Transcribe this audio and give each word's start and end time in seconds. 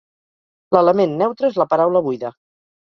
L'element 0.77 1.15
neutre 1.21 1.53
és 1.53 1.61
la 1.63 1.69
paraula 1.77 2.05
buida. 2.11 2.37